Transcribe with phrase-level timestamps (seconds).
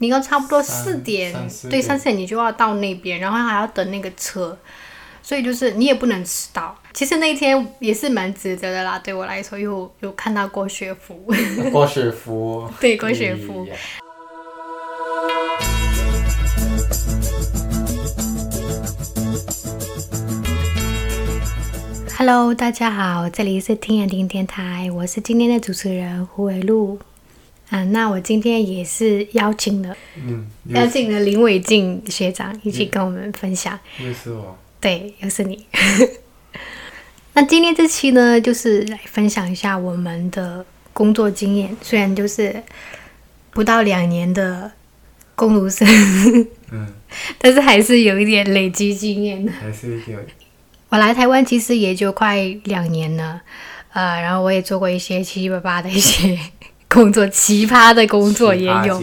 [0.00, 4.56] 你要差不多四点三，四对，三四点你就要到那边，然后还要等那个车，
[5.20, 6.72] 所以就是你也不能迟到。
[6.94, 11.28] 其实那一天也是蛮值得的啦，对我来说，因为我有看到郭学福，
[11.72, 13.66] 郭雪芙，对郭雪芙。
[22.16, 27.00] Hello，大家好，这里是听言听电台，我是今天的主持人胡伟露。
[27.70, 33.78] 啊，那我今天也是邀请了嗯，邀请了林伟静学长一起跟我们分享。
[33.98, 35.66] 又是我，对，又是你。
[37.34, 41.76] 那今天这期呢，就是来分享一下我们的工作经验。
[41.82, 42.62] 虽然就是
[43.50, 44.72] 不到两年的
[45.34, 45.86] 工读生，
[46.70, 46.92] 嗯，
[47.38, 49.52] 但是还是有一点累积经验的。
[49.52, 50.18] 还是有
[50.88, 53.42] 我来台湾其实也就快两年了，
[53.92, 56.38] 呃，然后我也做过一些七七八八的一些
[56.88, 59.02] 工作，奇葩的工作也有，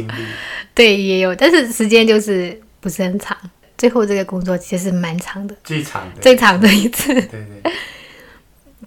[0.73, 3.37] 对，也有，但是时间就是不是很长。
[3.77, 7.13] 最后这个工作其实蛮长的，最长的，最长的一次。
[7.13, 7.71] 对对，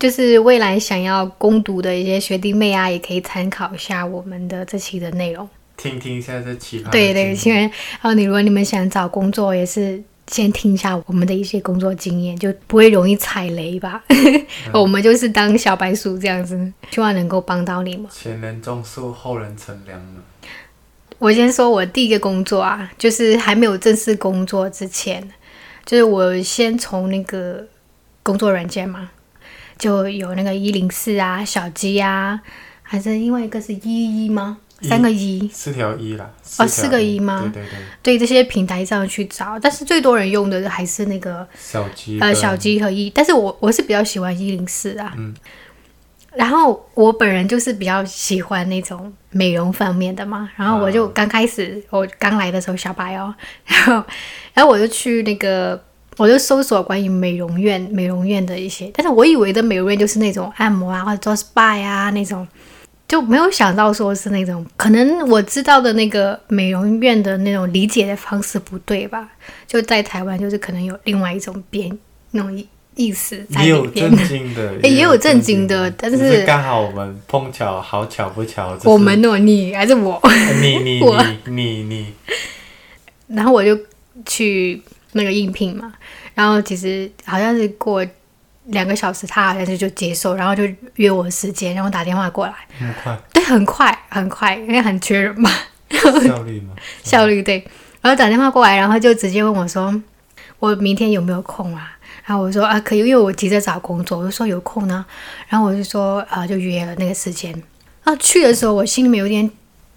[0.00, 5.48] 就是未来想要攻读的一些学弟妹啊，也可以参考一下我们的这期的内容。
[5.76, 14.02] 听听一下这奇葩对对，因为然后你如果你们想找工作，也是先听一下我们的一些工作经验，就不会容易踩雷吧。
[14.72, 18.06] 我们就是当小白鼠这样子，希望能够帮到你们。
[18.10, 20.20] 前人种树，后人乘凉嘛。
[21.18, 25.28] 我先说我第一个工作啊，就是还没有正式工作之前，
[25.84, 27.66] 就是我先从那个
[28.22, 29.10] 工作软件嘛，
[29.76, 32.40] 就有那个一零四啊、小鸡啊，
[32.82, 34.58] 还是另外一个是一一吗？
[34.80, 37.40] 一三个一，四条一啦，哦四个一吗？
[37.52, 45.12] 对对对，对这些平台上去找，但是最多人用的还是那个小鸡呃小鸡和一，但是我我是比较喜欢一零四啊。
[45.16, 45.34] 嗯。
[46.34, 53.34] 然后我本人就是比较喜欢那种美容方面的嘛，然后我就啊刚开始我刚来的时候小白哦，
[53.66, 54.04] 然后
[54.54, 55.82] 然后我就去那个
[56.16, 62.46] 我就搜索关于美容院美容院的一些，但是我以为的美容院就是那种按摩啊或者做 SPA 啊那种，
[63.08, 69.26] 就没有想到说是那种可能我知道的那个美容院的那种理解的方式不对吧？
[69.66, 71.98] 就在台湾就是可能有另外一种编
[72.32, 74.28] 那种意意思在也有里边震。
[74.28, 80.20] 惊的，诶 也有震震惊的但是刚好我们碰巧，好巧不巧，就是我们哦，你还是我？
[80.60, 82.06] 你你我你你你，
[83.28, 83.78] 然后我就
[84.26, 84.82] 去
[85.12, 85.94] 那个应聘嘛，
[86.34, 88.04] 然后其实好像是过
[88.68, 90.62] 两个小时，他好像是就接受，然后就
[90.94, 95.50] 约我时间，然后打电话过来，很快对，很快很快，因为很缺人嘛，
[95.90, 96.74] 效率吗？
[97.02, 97.64] 效率对，
[98.00, 100.02] 然后打电话过来，然后就直接问我说，
[100.58, 101.92] 我明天有没有空啊？
[102.24, 105.04] 然后我说啊可以，因为我急着找工作，我就说有空呢，
[105.48, 107.50] 然后我就说啊就约了那个时间。
[108.04, 109.50] 然后去的时候我心里面有点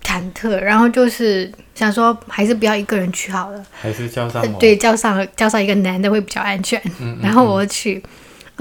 [0.03, 3.65] 忐忑，然后就是想说还是不要一个人去好了。
[3.73, 6.81] 还是叫上对，叫上叫上一个男的会比较安全。
[6.99, 8.01] 嗯，嗯然后我去，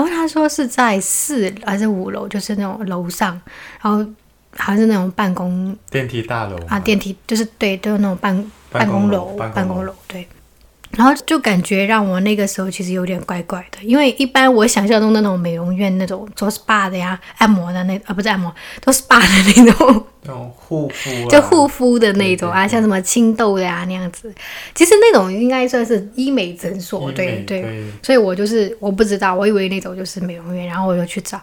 [0.00, 3.38] 然后他说是在四还是五楼，就是那种楼上，
[3.82, 3.98] 然后
[4.56, 10.26] 好像是那种办公电梯大楼啊，电梯就是对，都有那种办办公楼办公楼对。
[10.96, 18.52] 然后就感觉让我那个时候其实有点怪怪的，因为一般我想象中的那种美容院那种做 SPA 的呀、按摩的那啊不是按摩，
[18.82, 24.34] 做 SPA 的那种， 那种护肤啊， 就护肤的那种啊，对对对像什么清痘的呀那样子。
[24.74, 27.62] 其实那种应该算是医美诊所，对对。
[27.62, 31.40] 对，所以我就是我不知道，我以为那种就是美容院，然后我就去找。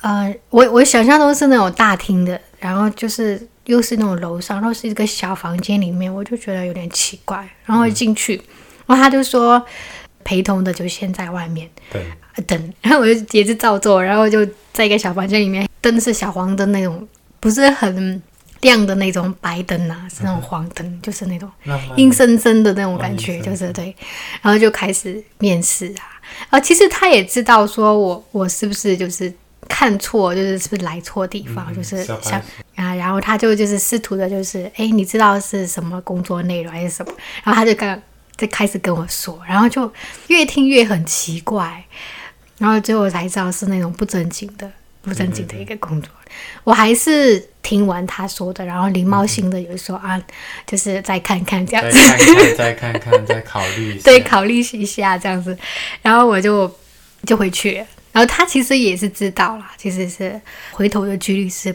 [0.00, 7.46] 呃，我我想象中是那种大厅的，然后就是又是那种楼上，然后是一个小房间里面，我就觉得有点奇怪。
[7.66, 8.40] 然后一进去，
[8.90, 9.64] 然后他就说
[10.24, 17.06] 陪同的就先在外面对，呃等， 然后我就也是照做，然后就在一个小房间里面，灯是小黄灯那种，
[17.38, 18.20] 不是很
[18.62, 21.48] 亮的那种白灯啊，是那种黄灯，就是那种。
[21.96, 23.94] 阴森森的那种感觉，就是对，
[24.42, 26.04] 然后就开始面试啊，
[26.50, 29.32] 啊，其实他也知道说我我是不是就是
[29.68, 32.38] 看错，就是是不是来错地方，嗯就是想
[32.74, 37.12] 啊，然后他就就是试图的，就是哎，你知道是什么工作内容还是什么？
[37.44, 38.00] 然后他就刚
[38.40, 39.92] 就开始跟我说，然后就
[40.28, 41.84] 越听越很奇怪，
[42.56, 44.70] 然后最后才知道是那种不正经的、
[45.02, 46.10] 不正经的一个工作。
[46.64, 50.18] 我还是听完他说的，然后礼貌性的有说啊，
[50.66, 51.98] 就是再看看这样再子。
[51.98, 54.04] 看看， 再看看，再考虑一下。
[54.04, 55.56] 对，考虑一下这样子，
[56.00, 56.72] 然后我就
[57.26, 57.86] 就回去了。
[58.12, 60.40] 然后他其实也是知道啦，其实是
[60.72, 61.74] 回头的几率是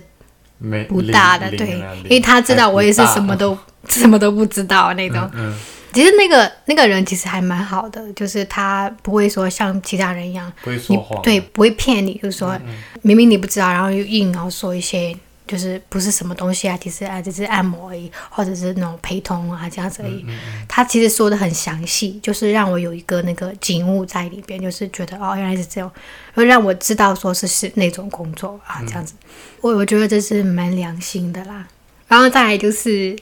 [0.58, 3.58] 没不大的，对因为他知道我也是什么都
[3.90, 5.30] 什么都不知道那种。
[5.34, 5.58] 嗯，
[5.96, 11.22] 其实那个那个人其实还蛮好的，就是他不会说像其他人一样，不会说谎。
[11.24, 12.56] 对，不会骗你，就是说
[13.02, 20.26] 明明你不知道，然后又硬要说一些就是不是什么东西啊，其实啊只是按摩而已，或者是那种陪同啊这样子而已。
[20.68, 25.92] 他其实说的很详细，就是让我有一个那个景物在里边，就是觉得哦原来是这样，
[26.34, 29.14] 会让我知道说是是那种工作啊这样子。
[29.62, 31.68] 我我觉得这是蛮良心的啦。
[32.08, 33.18] 然后再来就是，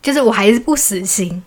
[0.00, 1.42] 就是我还是不死心，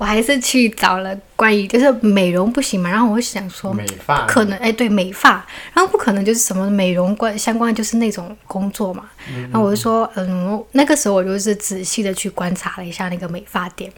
[0.00, 4.24] 我还是去找了关于就是美容不行嘛，然后我想说美发。
[4.24, 9.10] 可能哎对美发，然后不可能就是什么美容关相关就是那种工作嘛，
[9.52, 13.92] 然后我就说嗯，那个时候我就是仔细的去观察了一下那个美发店。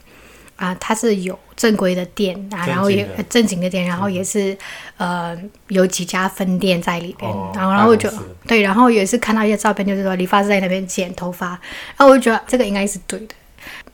[0.56, 4.56] 啊，它是有正规的店啊，然后也正经的店，然后也是、
[4.96, 8.08] 呃有几家分店在里边，哦然后然后我就
[8.46, 11.48] 对，然后也是看到一些照片，就是说理发师在那边剪头发，
[11.96, 13.34] 然后我就觉得这个应该是对的，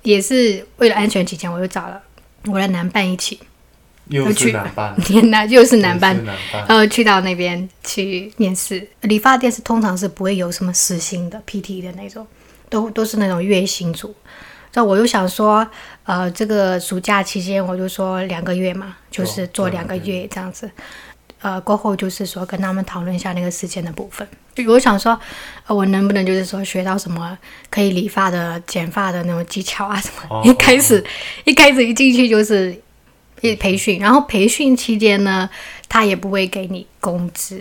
[0.02, 2.00] 也是为了安全起见，我就找了
[2.46, 3.38] 我的男伴一起，
[4.08, 8.86] 又去是男伴， 天哪，又是男伴又是，男伴，呃，去到那边去面试。
[9.02, 12.26] 理发店是通常是不会有什么时薪的 PT 的那种，
[12.68, 14.14] 都都是那种月薪组。
[14.74, 15.66] 那我又想说，
[16.04, 20.70] 呃，这个暑假期间我就说两个月嘛，就是做做两个两个月这样子。
[21.40, 24.26] 呃，过后就是说跟他们讨论一下那个时间的部分。
[24.54, 25.18] 就我想说，
[25.66, 27.38] 呃，我能不能就是说学到什么
[27.70, 30.36] 可以理发的、剪发的那种技巧啊什么？
[30.36, 31.04] 哦一开始
[31.44, 32.76] 一开始一进去就是
[33.40, 35.48] 一培训，然后培训期间呢，
[35.88, 37.56] 他也不会给你工资，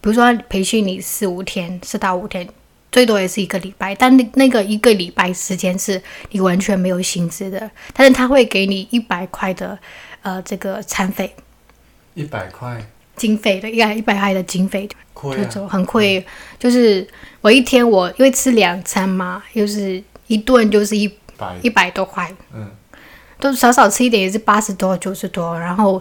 [0.00, 2.48] 比如说培训你四五天，四到五天，
[2.90, 9.78] 最多也是一个礼拜，但那那个一个礼拜时间是你完全没有薪资的，但是他会给你一百块的
[10.22, 11.34] 呃这个餐费
[12.14, 12.82] 一百块，
[13.16, 16.24] 经费的，一百一百块的经费，就啊，就走很贵，
[16.58, 17.06] 就是
[17.40, 21.14] 我一天我因为吃两餐嘛，就是一顿就是一百。
[21.62, 22.70] 一百多块，嗯，
[23.40, 26.00] 都少少吃一点也是八十多九十多，然后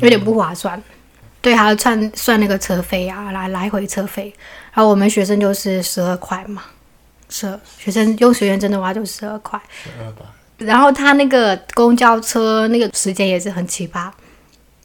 [0.00, 0.80] 有点不划算。
[1.40, 4.32] 对，还要算算那个车费啊，来来回车费。
[4.72, 6.62] 然后我们学生就是十二块嘛，
[7.28, 9.60] 十二学生用学生证的话就十二块。
[9.82, 10.26] 十二吧，
[10.58, 14.12] 然后他那个公交车那个时间也是很奇葩，有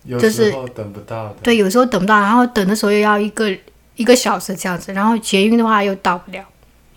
[0.08, 3.50] 就是时候等不到的，对，有时候等不到，然后等的时候又要一个
[3.96, 6.46] 一个小时这样子，然后捷运的话又到不了。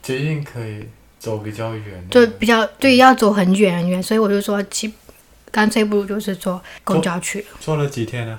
[0.03, 0.87] 捷运可以
[1.19, 4.93] 走比较远的，就比较对，要走很远很远，所以我就说，其
[5.51, 8.39] 干脆不如就是坐公交去了，做了几天呢？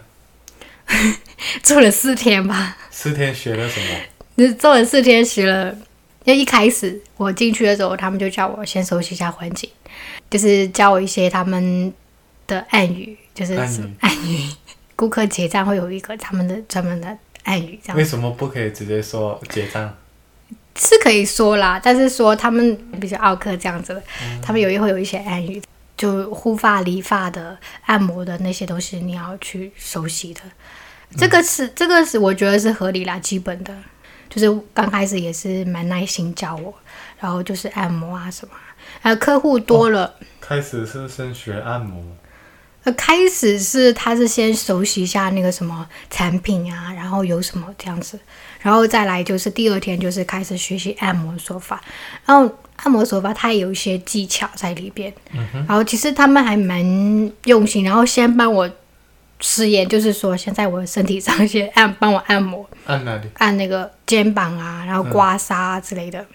[1.63, 3.87] 坐了四天吧，四天学了什么？
[4.37, 5.75] 就是坐了四天，学了。
[6.23, 9.67] 就一开始我进去的时候，他们就叫我先熟悉一下环境，
[10.29, 11.91] 就是教我一些他们
[12.45, 14.49] 的暗语，就是暗语。
[14.95, 19.91] 顾客结账会有一个他们的专门的暗语，这样为什么不可以直接说结账？
[20.75, 24.03] 是可以说啦，但是说他们比较奥客这样子的，
[24.41, 25.61] 他们有一会有一些暗语，
[25.97, 27.57] 就护发、理发的、
[27.87, 30.41] 按摩的那些东西，你要去熟悉的。
[31.17, 33.75] 这个是、这个是我觉得是合理啦，基本的，
[34.29, 36.73] 就是刚开始也是蛮耐心教我，
[37.19, 38.53] 然后就是按摩啊什么，
[39.01, 40.13] 还有客户多了。
[40.39, 42.20] 开始是先学按摩，呃，
[42.93, 48.19] 开始是他是先熟悉一下那个什么产品啊，然后有什么这样子，
[48.59, 51.79] 然后再来就是第二天就是开始学习按摩手法，
[52.25, 55.13] 然后按摩手法它也有一些技巧在里边，
[55.67, 56.81] 然后其实他们还蛮
[57.43, 58.67] 用心，然后先帮我
[59.39, 63.29] 试验，就是说先在我的身体上 先按帮我按摩，按哪里？
[63.35, 66.25] 按那个肩膀啊，然后刮痧啊之类的。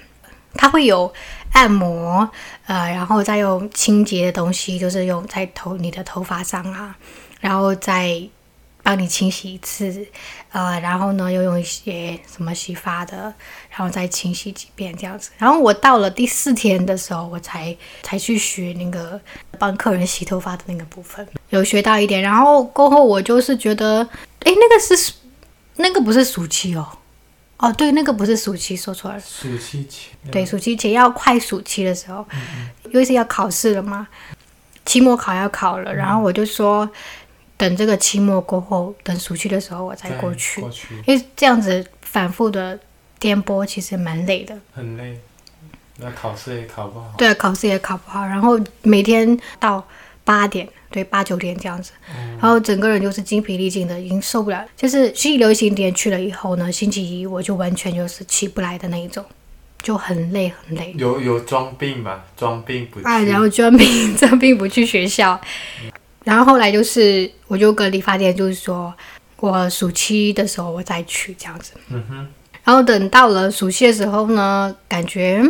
[0.59, 1.13] 它会有
[1.53, 2.29] 按摩，
[2.67, 6.97] 呃，然后再用清洁的东西，就是用在头你的头发上啊，
[7.41, 8.21] 然后再
[8.83, 10.07] 帮你清洗一次，
[10.53, 13.17] 呃，然后呢又用一些什么洗发的，
[13.71, 15.31] 然后再清洗几遍这样子。
[15.39, 19.21] 然后我到了第四天的时候，我才才去学那个
[19.59, 22.23] 帮客人洗头发的那个部分，有学到一点。
[22.23, 24.09] 然后过后我就是觉得，
[24.41, 25.15] 诶，那个是
[25.77, 26.87] 那个不是暑期哦。
[27.59, 29.19] 哦，对，那个不是暑期，说错了。
[29.21, 32.27] 暑期前，对，暑期前要快暑期的时候，
[32.85, 34.07] 因为是要考试了嘛，
[34.85, 36.89] 期末考要考了，然后我就说，
[37.57, 42.79] 等这个期末过后，等暑期的时候我再再过去，过去因为这样子反复的
[43.19, 44.55] 颠簸其实蛮累的。
[44.75, 45.19] 很累，
[45.97, 47.15] 那考试也考不好。
[47.17, 49.83] 对，考试也考不好，然后每天到
[50.27, 51.93] 八点，对，八九点这样子，
[52.41, 54.67] 然后整个人就是精疲力尽的，已经受不了。
[54.77, 59.25] 就是去流行点去了以后呢，星期一我就完全就是起不来的那一种，
[59.81, 60.93] 就很累很累。
[60.99, 62.25] 有有装病吧？
[62.37, 63.07] 装病不去。
[63.07, 65.41] 啊，然后装病，装病不去学校，
[66.25, 68.93] 然后后来就是我就跟理发店就是说，
[69.39, 71.75] 我暑期的时候我再去这样子。
[71.91, 72.27] 嗯哼，
[72.65, 75.41] 然后等到了暑期的时候呢，感觉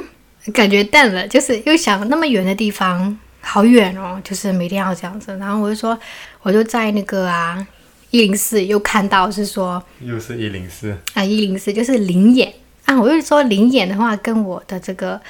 [0.52, 5.34] 感觉淡了，就是又想那么远的地方，好远哦，就是每天要这样子。
[5.38, 5.96] 然后我就说，
[6.42, 7.64] 我就在那个啊
[8.10, 12.52] 一零四又看到是说又是一零四，啊一零四就是灵眼
[12.84, 15.20] 啊，我就说灵眼的话，跟我的这个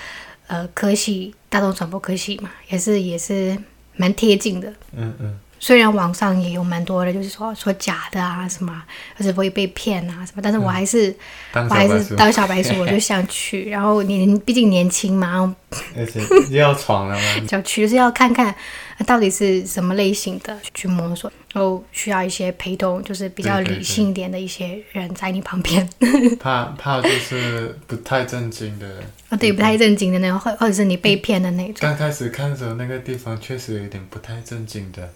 [0.47, 3.57] 呃科系大众传播科系嘛，也是也是
[3.97, 4.73] 蛮贴近的。
[4.95, 8.81] 嗯嗯，虽然网上也有蛮多的，就是说说假的啊什么，
[9.19, 11.13] 或者会被骗啊什么，但是我还是、
[11.51, 13.69] 当我还是 当小白鼠，我就想去。
[13.69, 15.53] 然后年毕竟年轻嘛，然后
[15.97, 16.21] 而且
[16.51, 17.47] 又要闯了吗？
[17.49, 18.55] 想去就是要看看
[18.99, 25.89] 呃到底是什么类型的去摸索，然后需要一些陪同，就是比较理性一点的一些人在你旁边。
[26.39, 28.87] 怕怕就是不太正经的。
[29.31, 31.79] 啊，对，不太正经的那种，或或者是你被骗的那种。
[31.81, 35.11] 刚开始看的时候，那个地方确实有点不太正经的。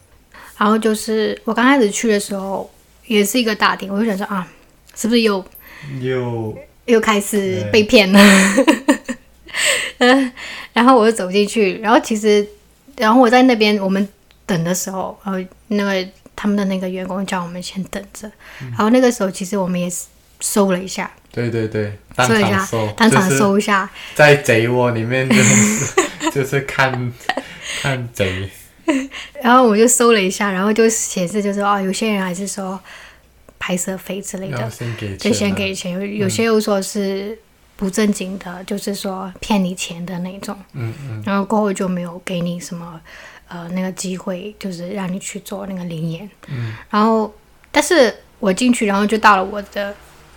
[0.61, 2.71] 然后就是我刚开始去的时候，
[3.07, 4.47] 也是一个大厅，我就想说啊，
[4.95, 5.43] 是不是又
[6.03, 8.21] 又又开始被骗了？
[9.97, 10.31] 嗯，
[10.75, 12.47] 然后我就走进去，然后其实，
[12.99, 14.07] 然后我在那边我们
[14.45, 18.31] 等的时候，然后那个他们的那个员工叫我们先等着，
[18.73, 19.91] 然后那个时候其实我们也
[20.41, 25.95] 搜了一下，对对对，当搜了一下场搜，，当场就是搜一下，在贼窝里面就是
[26.33, 27.13] 就是看
[27.81, 28.51] 看贼，
[29.43, 32.79] 然后我就搜了一下，然后就显示就是哦，有些人还是说
[33.59, 34.71] 拍摄费之类的，
[35.19, 37.39] 就先给钱，有有些又说是
[37.77, 43.01] 不正经的，就是说骗你钱的那种，嗯嗯，然后过后就没有给你什么
[43.49, 47.35] 呃那个机会，就是让你去做那个灵演，嗯，然后
[47.71, 49.95] 但是我进去，然后就到了我的。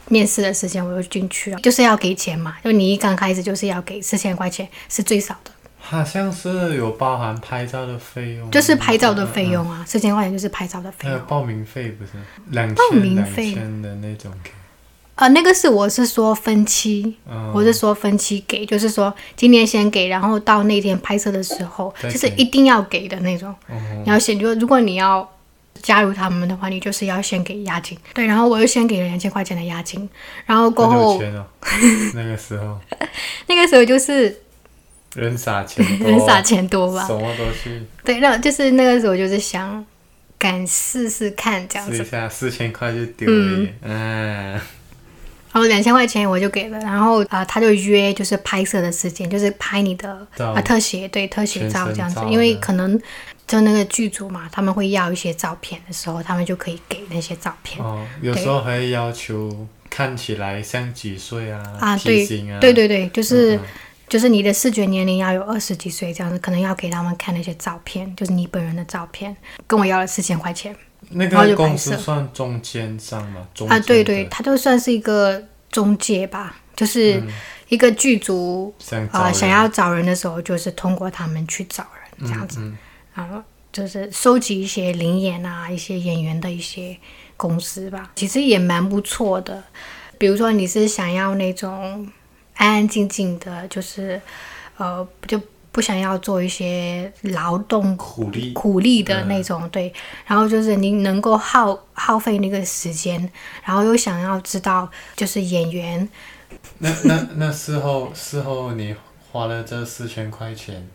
[0.10, 5.52] 面试的时间我就进去了，就是要给钱嘛，就你一刚开始就是要给四千块钱是最少的，
[5.94, 11.12] 好像是有包含拍照的费用，就是拍照的费嗯，用啊，四千块钱就是拍照的费用。
[11.12, 12.12] 还有报名费不是？
[12.50, 13.54] 两报千报名费。
[13.54, 14.50] 千的那种给，
[15.16, 23.54] 呃，那个是我是说分期，嗯，我是说分期给，就是说今天先给，然后到那天拍摄的时候，就是一定要给的那种。
[23.70, 23.78] 哦。
[24.04, 25.30] 你要先，就如果你要
[25.82, 27.98] 加入他们的话，你就是要先给押金。
[28.14, 30.10] 对，然后我又先给了两千块钱的押金，
[30.46, 31.22] 然后过后
[32.14, 32.80] 那个时候。
[33.48, 34.36] 那个时候就是
[35.16, 37.06] 人傻钱多，人傻钱多吧。
[37.06, 37.14] 什。
[37.14, 37.82] 么都去。
[38.04, 39.86] 对，那就是那个时候就是想
[40.38, 41.98] 敢试试看这样子。
[41.98, 42.06] 试一。
[42.06, 44.62] 下，四千块就丢了耶，嗯，然
[45.54, 50.52] 后两千块钱我就给了，然后啊、他就约就是拍摄的时间，就是拍你的照。
[50.52, 53.00] 啊特写，对特写照这样子，因为可能
[53.46, 57.86] 就那个剧组嘛，他们会要一些照片的时候，他们就可以给那些照片。
[57.86, 62.26] 哦，有时候还会要求看起来像几岁啊，啊，体
[62.60, 63.60] 对对对对，就是、嗯
[64.14, 70.76] 就是你的视觉年龄要有二十几岁这样子，可能要给他们看那些照片，就是你本人的照片，跟我要了四千块钱
[71.10, 77.28] 那个公司算中间商吗，中啊，对对，他就算是一个中介吧，就是嗯
[77.70, 78.72] 一个剧组
[79.12, 82.78] 啊、想要找人的时候，就是通过他们去找人这样子，嗯
[83.16, 83.42] 然后
[83.72, 86.96] 就是收集一些灵演啊、一些演员的一些
[87.36, 89.64] 公司吧，其实也蛮不错的。
[90.20, 92.08] 比如说你是想要那种
[92.56, 94.22] 安安静静的，就是
[94.78, 95.42] 呃就
[95.72, 99.92] 不想要做一些劳动苦力，苦力的那种，对。
[100.26, 103.32] 然后就是你能够耗耗费那个时间，
[103.64, 106.08] 然后又想要知道就是演员
[106.78, 108.96] 那那那事后事后你
[109.32, 110.88] 花了这四千块钱，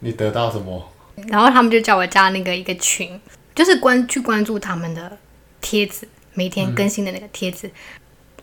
[0.00, 0.90] 你得到什么？
[1.28, 3.20] 然后他们就叫我加那个一个群，
[3.54, 5.16] 就是关去关注他们的
[5.60, 7.70] 帖子，每天更新的那个贴纸。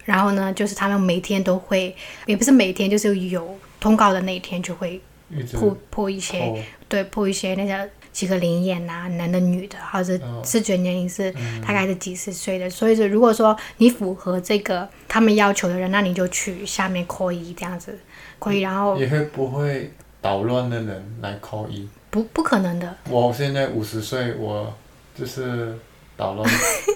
[0.05, 1.93] 然后呢，就是他们每天都会，
[2.25, 6.57] 也不是每天，就是有通告的那一天就会一直铺铺一些，扣
[6.87, 11.33] 对，破一些那个几个灵眼啊，男的女的，或者哦视觉年龄是
[11.65, 12.69] 大概是几十岁的。
[12.69, 17.97] 所以说，如果说你符合这个他们要求的人，那你就去下面扣一这样子，
[18.39, 21.87] 扣一，然后也会不会捣乱的人来扣一？
[22.11, 24.73] 不不可能的，我现在五十岁，我
[25.19, 25.77] 就是
[26.15, 26.49] 捣乱，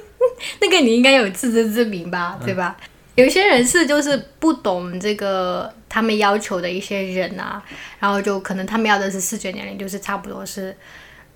[0.61, 2.77] 那个你应该有自知之明吧，对吧？
[3.19, 7.61] 有一些人是就是不懂这个他们要求的一些人啊，
[7.99, 10.75] 然后就可能他们要的是视觉年龄，就是差不多是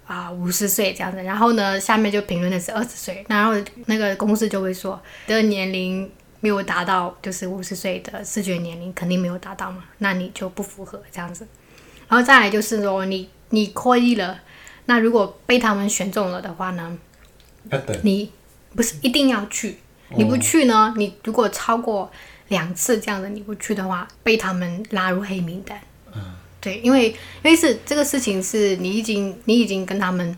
[0.07, 3.53] 啊五十岁这样子，然后呢下面就评论的是二十岁，然后
[3.87, 6.09] 那个公司就会说这个年龄
[6.39, 11.47] 没有达到，就是五十岁的视觉年龄肯定没有达到嘛，那你就不符合这样子。
[12.07, 14.39] 然后再来就是说你你扩一了，
[14.85, 16.97] 那如果被他们选中了的话呢，
[18.03, 18.31] 你
[18.75, 19.77] 不是一定要去，
[20.09, 22.11] 你不去呢，你如果超过
[22.49, 25.79] 两次这样的你不去的话，被他们拉入黑名单。
[26.13, 26.21] 嗯
[26.61, 30.37] 对，因为因为是这个事情是你已经你已经跟他们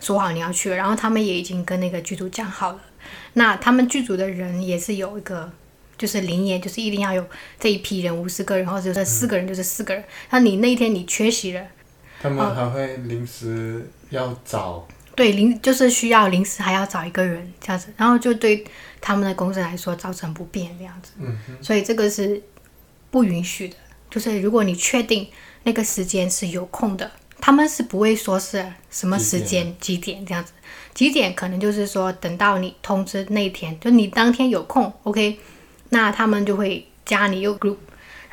[0.00, 2.80] 说好你要去了，然后他们也已经跟那个剧组讲好了，
[3.34, 5.50] 那他们剧组的人也是有一个。
[5.98, 7.24] 就是灵验，就是一定要有
[7.58, 10.04] 这一批人五十个人，或者是四个人就是四个人。
[10.28, 11.66] 那你那一天你缺席了，
[12.20, 18.64] 他们还会临时要找对临就是需要临时还要找一个人这样子，然后就对
[19.00, 22.40] 他们的公司来说造成不便这样子，嗯所以这个是
[23.10, 23.76] 不允许的。
[24.08, 25.26] 就是如果你确定
[25.64, 30.52] 那个时间是有空的，他们是不会说是什么时间几点这样子，
[30.94, 35.38] 几点可能就是说等到你通知那一天，就你当天有空，OK，
[35.88, 37.76] 那他们就会加你又 group，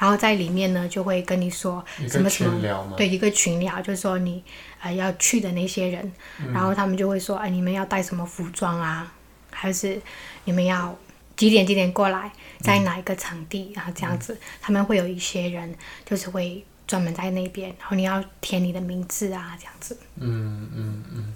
[0.04, 4.44] 然后在里面呢就会跟你说什么什么群聊嘛，对一个群聊，就是说你
[4.82, 6.12] 呃要去的那些人，
[6.54, 9.10] 然后他们就会说，哎、你们要带什么服装啊，
[9.50, 9.98] 还是
[10.44, 10.94] 你们要
[11.38, 12.30] 几点几点过来，
[12.60, 19.98] 在哪一个场地啊，这样子，他们会有一些人就是会专门在那边，然后你要填你的名字啊，这样子。
[20.18, 21.34] 嗯嗯嗯，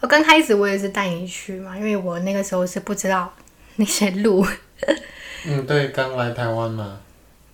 [0.00, 3.30] 我刚开始我也是带你去嘛，因为我那个时候是不知道
[3.76, 4.46] 那些路，
[5.44, 7.00] 嗯，对，刚来台湾嘛，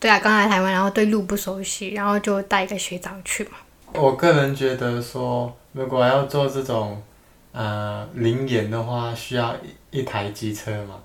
[0.05, 3.53] 对啊，刚来台湾，然后对路不熟悉，然后就带一个学长去嘛。
[3.95, 7.03] 我个人觉得说，如果要做这种
[7.53, 9.57] 呃灵演的话，需要
[9.91, 10.97] 一一台机车嘛。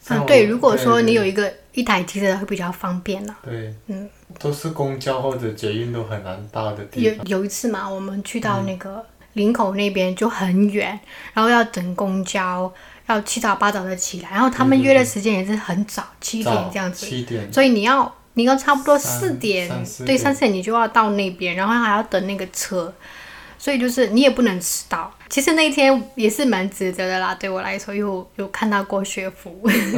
[0.00, 7.26] 像嗯，对，如果说你有一个一台机车会比较方便呢、对，嗯，都是公交或者捷运都很难到的地有方。
[7.28, 10.98] 有一次嘛，我们去到那个林口那边就很远，
[11.32, 12.72] 然后要等公交，
[13.06, 19.68] 要七早八早的起来，然后他们约的时间也是很早，七点这样子，七点，所以你要你要差不多四点
[20.04, 20.52] 对，三四点。
[20.52, 22.92] 你就要到那边，然后还要等那个车，
[23.58, 25.12] 所以就是你也不能迟到。
[25.28, 29.50] 其实那一天也是蛮值得的啦，对我来说，因为我有看到郭雪芙，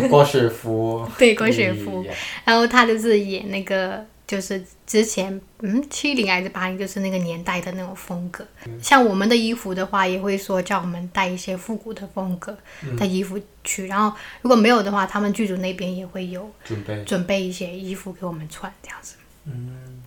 [0.09, 2.05] 郭雪芙， 对郭雪芙。
[2.45, 8.47] 然后他就是演那个，就是之前嗯七零还是八零，就是那个年代的那种风格。
[8.81, 12.57] 像我们的衣服的话，也会说叫我们带一些复古的风格
[12.99, 13.87] 的衣服去。
[13.87, 19.15] 然后如果没有的话，他们剧组那边也会有准备，准备一些衣服给我们穿，这样子。
[19.47, 20.03] 嗯，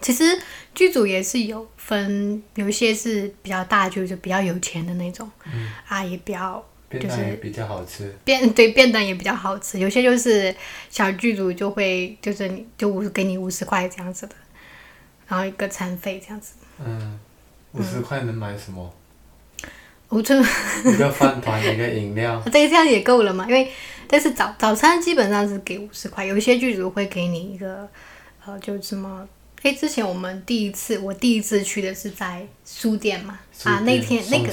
[0.00, 0.24] 其实
[0.74, 5.30] 剧组也是有分，有一些是比较大就是比较有钱的那种，
[5.86, 8.14] 啊，也比较便当也比较好吃。
[8.24, 10.54] 便对便当也比较好吃，有些就是
[10.90, 14.34] 小剧组就会就是你就五给你五十块这样子的，
[15.28, 16.54] 然后一个餐费这样子。
[16.84, 17.18] 嗯，
[17.72, 18.92] 五十块能买什么？
[20.08, 22.42] 我就一个饭团，一个饮料。
[22.52, 23.46] 这这样也够了嘛？
[23.46, 23.70] 因为
[24.08, 27.88] 但是早早餐基本上是给五十块，有一些剧组会给你一个
[28.44, 29.28] 呃，就什么。
[29.62, 34.52] 哎，之前我们第一次，我第一次去的是在书店嘛，啊，那天那个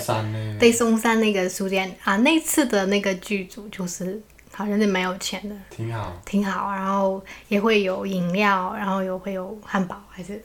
[0.59, 6.19] 对松山那个书店啊，那次的那个剧组就是好像是蛮有钱的，挺好。
[6.25, 10.43] 挺好，然后也会有饮料，然后有会有汉堡，还是，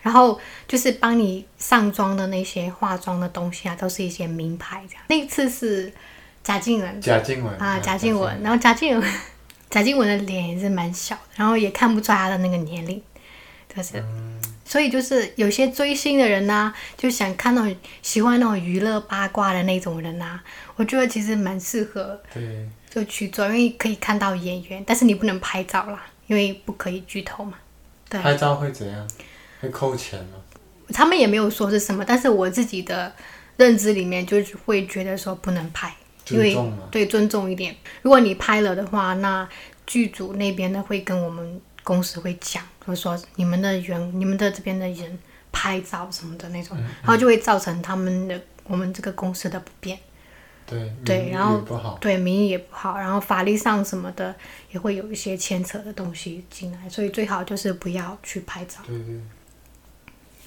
[0.00, 5.04] 然后就是帮你上妆的那些化妆的东西啊，都是一些名牌这样。
[5.08, 5.92] 那次是
[6.42, 9.12] 贾静雯贾静雯啊，贾静雯，然后贾静雯，
[9.68, 13.02] 贾静雯的脸也是蛮小的，然后也看不出她的那个年龄，
[13.74, 14.02] 就是。
[14.68, 20.38] 所以就是有些追星的人呐、就想看那种喜欢那种娱乐八卦的那种人呐、
[20.76, 27.54] 我觉得其实蛮适合对，就去做，因为可以看到演员，但是你不能拍照啦，因为不可以剧透嘛。
[28.10, 29.08] 对，拍照会怎样？
[29.62, 30.34] 会扣钱吗？
[30.92, 33.10] 他们也没有说是什么，但是我自己的
[33.56, 35.90] 认知里面就是会觉得说不能拍，
[36.28, 36.82] 因为尊重嘛。
[36.90, 37.74] 对尊重一点。
[38.02, 39.48] 如果你拍了的话，那
[39.86, 45.18] 剧组那边呢会跟我们公司会讲，就是说你们的员、你们的这边的人
[45.50, 49.98] 拍照什么的那种，然后就会造成他们的我们这个公司的不便。
[50.66, 51.96] 对对然后。
[51.98, 54.34] 对名誉也不好，然后法律上什么的
[54.70, 58.80] 也会有一些牵扯的东西进来，所以最好就是不要去拍照。
[58.86, 58.94] 对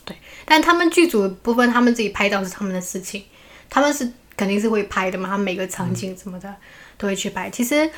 [0.06, 3.26] 对，但他们剧组的部分，他们自己拍照是他们的事情，
[3.68, 6.56] 他们是肯定是会拍的嘛，他们每个场景什么的、
[6.98, 7.50] 都会去拍。
[7.50, 7.90] 其实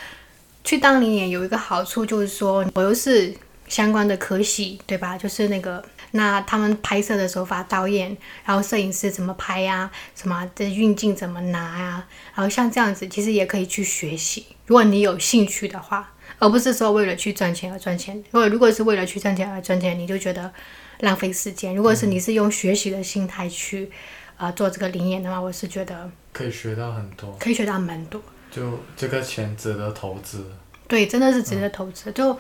[0.64, 3.34] 去当领演有一个好处就是说，我又是
[3.68, 5.18] 相关的科系，对吧？
[5.18, 14.46] 就是那个那他们拍摄的手法，导演，然后摄影师怎么拍呀、什么这运镜怎么拿呀、然后像这样子，其实也可以去学习。
[14.66, 18.16] 如果你有兴趣的话，而不是说为了去赚钱而赚钱。
[18.32, 20.52] 如果如果是为了去赚钱而赚钱，你就觉得
[21.00, 21.76] 浪费时间。
[21.76, 23.92] 如果是你是用学习的心态去
[24.38, 28.22] 呃做这个灵演的话，我是觉得可以学到很多，可以学到蛮多。
[28.54, 30.46] 就这个钱值得投资。
[30.88, 32.12] 对，真的是值得投资。
[32.12, 32.38] 就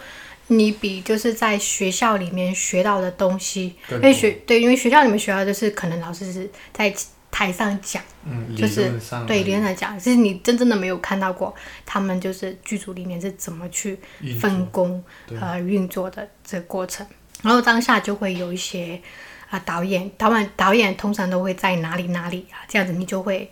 [0.47, 6.93] 你比就是在学校里面学到的东西，因为学对，因为学校里面学到就是可能老师是在
[7.31, 8.91] 台上讲，嗯，就是
[9.25, 9.43] 对而已。
[9.43, 13.97] 理论来讲，其实你真正的没有看到过他们就是剧组里面是怎么去
[14.39, 15.39] 分工对。
[15.39, 17.07] 呃运作的这个过程，
[17.41, 19.01] 然后当下就会有一些
[19.49, 23.51] 啊、导演，导演导演通常都会在哪里哪里啊，这样子你就会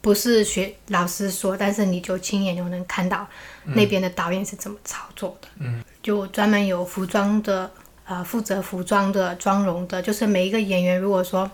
[0.00, 3.26] 不是学老师说，但是你就亲眼就能看到
[3.64, 7.70] 那边的导演是怎么操作的，嗯，就专门有服装的
[8.04, 11.50] 呃负责服装的妆容的，就是每一个演员如果说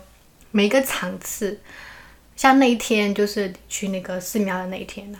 [0.51, 1.59] 每一个场次。
[2.37, 5.17] 像那一天就是去那个寺庙的那一天呢、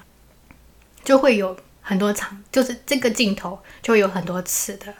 [1.01, 4.93] 就会有很多场，就是这个镜头就会有很多次的，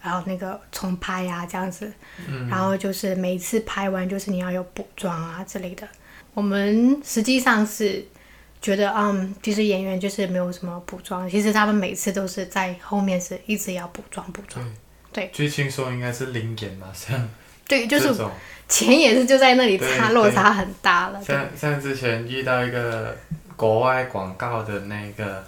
[0.00, 1.92] 然后那个重拍啊这样子，
[2.48, 5.88] 然后就是每一次拍完就是你要有补妆啊之类的。
[6.36, 8.04] 我们实际上是
[8.60, 14.62] 觉得，嗯，其实演员就是没有什么补妆，其实他们每次都是在后面是一直要补妆补妆。
[15.14, 15.30] 对。
[15.32, 17.26] 据听说应该是零演嘛，像
[17.66, 18.14] 对，就是，
[18.68, 21.24] 钱也是就在那里差落差很大了。
[21.24, 23.16] 像像之前遇到一个
[23.56, 25.42] 国外广告的那个，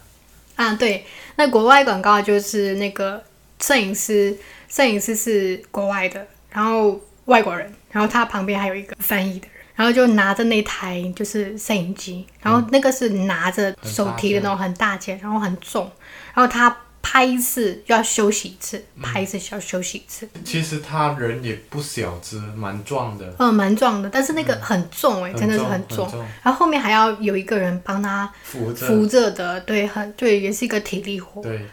[0.57, 1.05] 啊，对，
[1.37, 3.23] 那国外广告就是那个
[3.61, 4.35] 摄影师，
[4.71, 15.89] 摄影师是国外的，然后外国人，然后他旁边还有一个翻译的人，然后就拿着那台就是摄影机，然后那个是拿着手提的那种很大件，然后很重，
[16.35, 26.27] 然后他拍一次要休息一次，拍一次要休息一次，其实他人也不小只，蛮壮的，嗯，蛮壮的，但是那个很重哎、真的是很很重，很重。
[26.43, 31.41] 然后后面还要有一个人帮他扶着，扶着的，对，很对，也是一个体力活。
[31.41, 31.67] 对，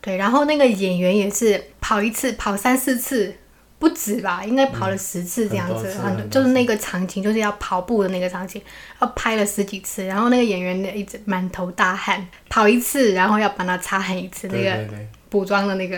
[0.00, 3.32] 对，然后那个演员也是跑一次，跑三四次
[3.78, 8.60] 不止吧，应该跑了十次这样子，很多就是那个场景，就是要跑步的那个场景，
[9.00, 14.88] 要拍了十几次，然后那个演员一直满头大汗，跑一次，然后要帮他擦汗一次，那个。
[15.30, 15.96] 补妆的那个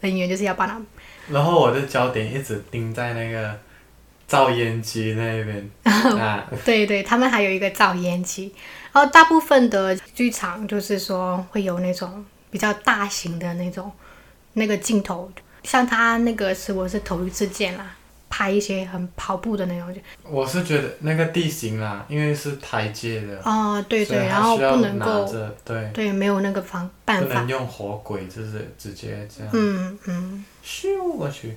[0.00, 0.82] 人员就是要帮他，
[1.30, 3.56] 然后我的焦点一直盯在那个
[4.26, 5.70] 造烟机那边
[6.18, 8.52] 啊， 对对，他们还有一个造烟机，
[8.92, 13.92] 然后大部分的剧场就是说会有那种比较大型的那种
[14.54, 15.30] 那个镜头，
[15.64, 17.96] 像他那个是我是头一次见啦，
[18.30, 20.00] 拍一些很跑步的那种，就
[20.30, 25.28] 我是觉得那个地形啦，因为是台阶的，哦对对，然后不能够，
[25.64, 30.44] 对，对没有那个方办法不能，用火轨，就是直接这样嗯嗯。
[30.64, 31.56] 咻过去。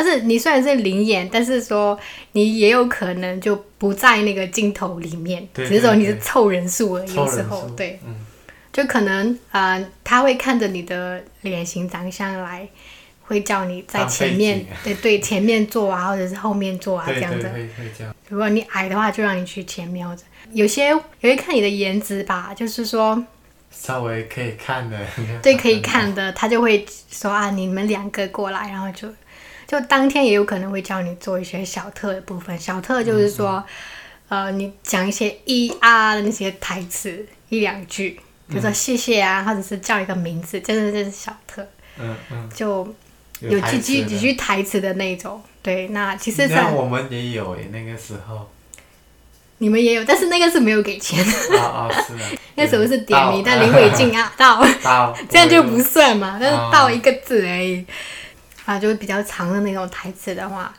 [0.00, 1.98] 但是你虽然是灵眼，但是说
[2.30, 7.14] 你也有可能就不在那个镜头里面，对只是说你是凑人数而已。
[7.14, 8.14] 有时候对，嗯，
[8.72, 12.68] 就可能呃，他会看着你的脸型长相来，
[13.28, 17.50] 会叫你在前面景，对对，前面坐啊，或者是后面坐啊这样子。
[18.28, 20.86] 如果你矮的话，就让你去前面或者有些
[21.20, 23.22] 也会看你的颜值吧，就是说
[23.70, 24.98] 稍微可以看的，
[25.42, 29.06] 对可以看的，他就会说啊，你们两个过来，然后就
[29.66, 32.58] 就当天也有可能会叫你做一些小特的部分。
[32.58, 33.62] 小特就是说，
[34.30, 41.66] 呃，你讲一些一啊的那些台词一两句，比如说谢谢啊，或者是叫一个名字，真的就是小特，
[41.98, 42.94] 嗯嗯，就
[43.40, 45.42] 有几句几句台词的那种。
[45.62, 48.48] 对，那其实那在我们也有诶，那个时候
[49.58, 51.18] 你们也有，但是那个是没有给钱
[51.50, 52.24] 的，啊啊是的，
[52.54, 54.64] 那时候是点名，但林伟静啊 到。
[54.82, 57.84] 到 这样就不算嘛，但是啊到一个字而已。
[58.64, 60.72] 啊，就是比较长的那种台词的话，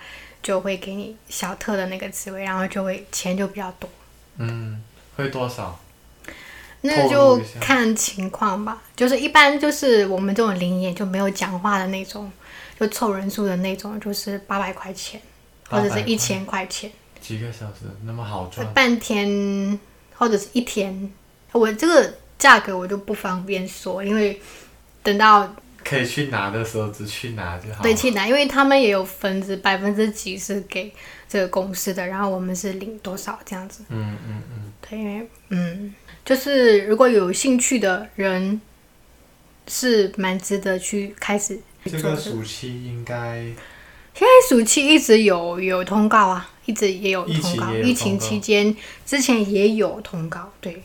[0.43, 3.89] 就会给你小特的那个职位，然后就会钱就比较多。
[4.37, 4.81] 嗯，
[5.15, 5.79] 会多少？
[6.81, 12.31] 那就看情况吧，就是一般就是我们这种灵演就没有讲话的那种，
[12.79, 15.19] 就凑人数的那种，就是八百块钱
[15.69, 16.89] 或者是一千块钱，
[17.19, 18.73] 几个小时那么好赚？
[18.73, 19.77] 半天
[20.15, 21.11] 或者是一天。
[21.51, 24.39] 我这个价格我就不方便说，因为
[25.03, 27.83] 等到可以去拿的时候只去拿就好。
[27.83, 30.93] 对，去拿，因为他们也有分子，百分之几是给
[31.27, 33.83] 这个公司的，然后我们是领多少这样子。
[33.89, 38.61] 嗯嗯嗯，对，因为嗯，就是如果有兴趣的人，
[39.67, 43.43] 是蛮值得去开始这个暑期应该
[44.13, 47.73] 现在暑期一直有有通告啊，一直也有通告。
[47.73, 50.83] 疫情期间之前也有通告，对，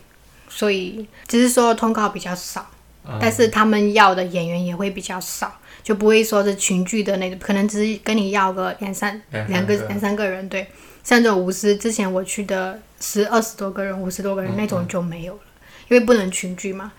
[0.48, 2.70] 所以只是说通告比较少，
[3.04, 5.52] 嗯但是他们要的演员也会比较少，
[5.82, 10.66] 就不会说是群聚的那种，可能只是跟你要个两三两两个两三个人，对。
[11.02, 15.40] 像这种五十之前我去的十二十多个人、五十多个人嗯那种就没有了，
[15.88, 16.92] 因为不能群聚嘛。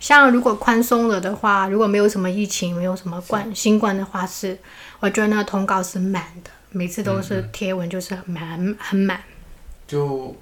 [0.00, 4.58] 像如果宽松了的话，如果没有什么疫情，没有什么冠新冠的话是，
[4.98, 9.20] 我觉得那个通告是满的，每次都嗯是贴文就是很满很满。
[9.86, 10.34] 就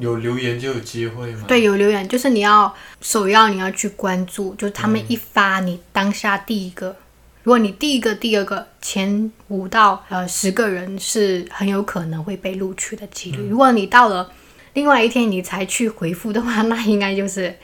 [0.00, 1.44] 有留言就有机会嘛。
[1.46, 6.96] 对，有留言就是你要首要你要去关注，就是他们嗯一发你当下第一个，
[7.42, 13.48] 如果你第一个、第二个前五到呃十个人是很有可能会被录取的几嗯率。
[13.50, 14.32] 如果你到了
[14.72, 17.54] 另外一天你才去回复的话， 那应该就是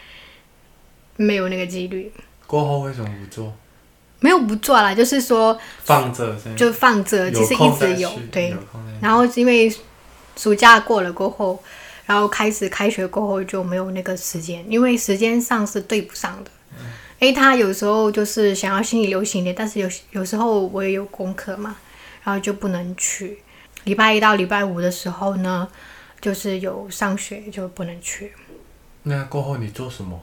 [1.18, 2.11] 没有那个几率。
[2.46, 3.52] 过后为什么不做？
[4.20, 8.52] 没有不做啦，就是说放着，就放着，其实一直有对
[9.00, 9.72] 然后因为
[10.37, 11.62] 暑假过了过后，
[12.04, 16.50] 然后开始开学过后就没有那个时间，因为时间上是对不上的。
[17.20, 21.76] 诶，他有时候就是想要心里流行一点，但是有有时候我也有功课嘛，
[22.24, 23.38] 然后就不能去。
[23.85, 25.68] 礼拜一到礼拜五的时候呢，
[26.20, 28.33] 就是有上学就不能去。
[29.04, 30.20] 那过后你做什么？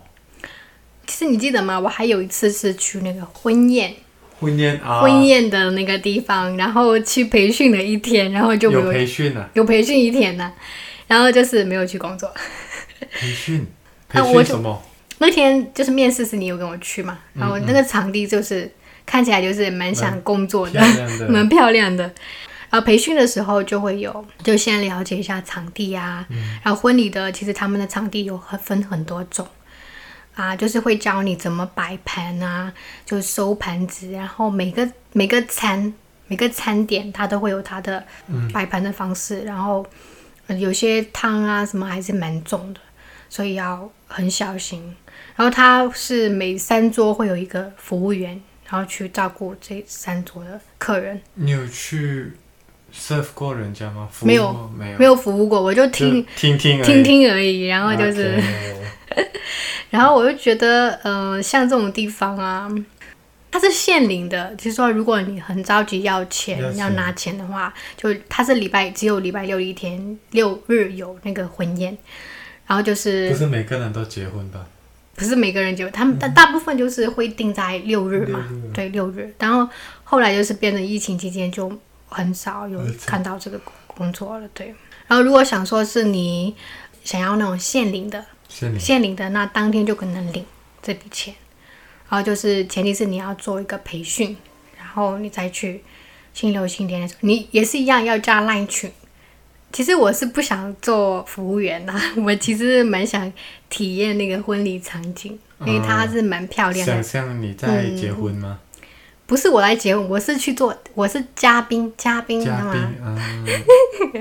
[1.07, 1.79] 其实你记得吗？
[1.79, 3.93] 我还有一次是去那个婚宴，
[4.39, 10.51] 婚宴啊，婚宴的那个地方，然后去培训了一天，然后就没有有培训啊，有培训一天呢、
[11.07, 12.31] 然后就是没有去工作。
[13.11, 13.65] 培训，
[14.09, 14.83] 培 那我就训什么？
[15.19, 18.69] 那天就是面试时你有跟我去嘛，然后那个场地就是
[19.05, 20.81] 看起来就是蛮想工作的，
[21.29, 22.03] 蛮漂亮的。
[22.69, 26.25] 然后培训的时候就会有，就先了解一下场地啊，
[26.61, 29.47] 然后婚礼的其实他们的场地有很分很多种
[30.35, 32.71] 啊，就是会教你怎么摆盘啊，
[33.05, 35.93] 就收盘子，然后每个每个餐
[36.27, 38.05] 每个餐点它都会有它的
[38.53, 39.85] 摆盘的方式，然后
[40.47, 42.79] 呃有些汤啊什么还是蛮重的，
[43.29, 44.95] 所以要很小心。
[45.35, 51.21] 然后它是每三桌会有一个服务员，然后去照顾这三桌的客人。
[51.33, 52.31] 你有去
[52.93, 54.07] serve 过人家吗？
[54.11, 57.65] 服务没有过没有，没有服务过，我就就听听听而已听，而已。
[57.67, 58.41] 然后就是
[59.89, 62.69] 然后我就觉得，呃，像这种地方啊，
[63.51, 71.97] 它是限龄的，就是说，如果你很着急要钱要拿钱的话，就它是礼拜只有礼拜六一天，六日有那个婚宴，
[72.67, 74.65] 然后就是不是每个人都结婚吧？
[75.15, 79.65] 不是每个人就他们大大部分就是会定在六日嘛，对六日，然后
[80.03, 81.71] 后来就是变成疫情期间就
[82.09, 84.75] 很少有看到这个工作了，对。
[85.07, 86.53] 然后如果想说是你
[87.05, 90.45] 想要那种限龄的，限领现领的，那当天就可能领
[90.81, 91.33] 这笔钱，
[92.09, 94.37] 然后就是前提是你要做一个培训，
[94.77, 95.83] 然后你再去
[96.33, 98.89] 新流新店的时候，你也是一样要加 line 群。
[99.73, 103.29] 其实我是不想做服务员啦， 我其实蛮想
[103.69, 106.93] 体验那个婚礼场景，因为它是蛮漂亮的。
[106.93, 108.59] 想象你在结婚吗？
[109.25, 113.07] 不是我来结婚，我是去做，我是嘉宾，嘉宾，你知道嘉宾吗？
[113.09, 113.19] 啊，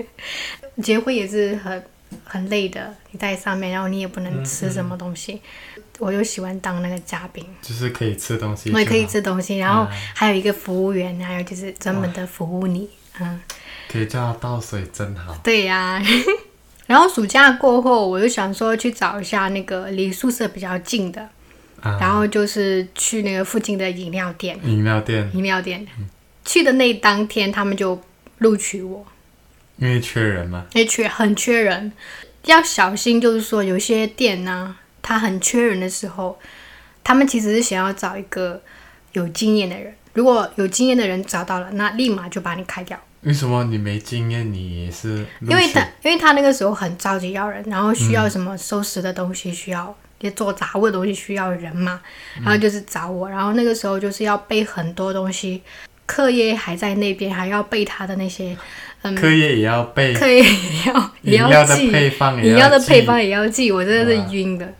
[0.82, 1.84] 结婚也是很
[2.24, 5.40] 很累的，你在上面，然后你也不能吃什么东西。
[6.00, 12.88] 我就喜欢当那个嘉宾，就是可以吃东西，我也可以，吃东西，然后嗯还有一个服务员，还有就是专门的服务你，
[13.20, 13.40] 嗯，
[13.88, 15.38] 可以叫他倒水，真好。
[15.44, 16.02] 对呀、
[16.86, 21.22] 然后暑假过后，我就想说去找一下那个离宿舍比较近的，
[21.80, 25.86] 啊，然后就是去那个附近的饮料店，饮料店，饮料店。
[26.44, 27.98] 去的那当天，他们就
[28.38, 29.06] 录取我，
[29.76, 31.92] 因为缺人嘛，也缺很缺人，
[32.44, 33.20] 要小心。
[33.20, 36.38] 就是说，有些店呢、它很缺人的时候，
[37.02, 38.62] 他们其实是想要找一个
[39.12, 39.94] 有经验的人。
[40.12, 42.98] 如果有经验的人找到了，那立马就把你开掉。
[43.22, 45.26] 为什么你没经验，你也是？
[45.40, 52.00] 因为他因为他那个时候很着急要人，然后需要什么收拾的东西，需要也做杂物的东西需要人嘛，
[52.36, 55.62] 然后就是找我，然后那个时候就是要背很多东西，
[56.06, 58.56] 课业还在那边，还要背他的那些
[59.02, 64.72] 嗯课业也要背，课业也要也饮料的记，配方也饮料的记配方也要记，我真的是晕的。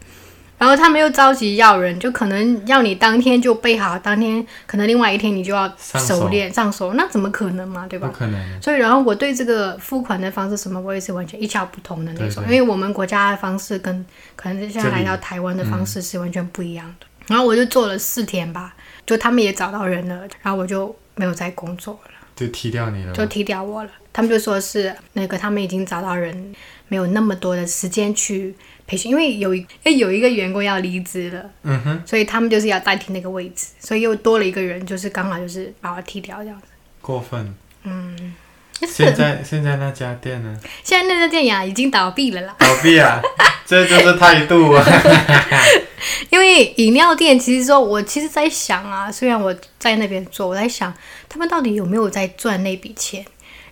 [0.57, 8.15] 然后他们又着急要人，就可能要你当天就备好，当天可能另外一天你就要熟练上手，那怎么可能嘛，对吧不？
[8.15, 8.63] 可能。
[8.63, 14.07] 所以，然后我对这个付款的方式什么，我也是完全一窍不通的那种，对对因为我们国家的方式跟
[14.37, 17.07] 可能现在来到台湾的方式是完全不一样的。
[17.27, 23.91] 然后我就做了四天吧，就他们也找到人了，然后我就没有在工作了，就踢掉你了，就踢掉我了。
[24.13, 26.55] 他们就说是那个他们已经找到人，
[26.89, 28.55] 没有那么多的时间去
[28.87, 36.69] 培训，因为有一因为有一个员工要离职了，嗯哼，所以他们就是要代替那个位置，所以又多了一个人，就是刚好就是把我踢掉这样子。
[37.01, 37.55] 过分。
[37.83, 38.35] 嗯，
[38.81, 40.59] 现在 现在那家店呢？
[40.83, 42.55] 现在那家店呀已经倒闭了啦。
[42.59, 43.21] 倒闭啊，
[43.65, 44.85] 这就是态度啊。
[46.31, 50.93] 因为饮料店，其实说，我其实在想啊，虽然我在那边做，我在想
[51.29, 53.25] 他们到底有没有在赚那笔钱，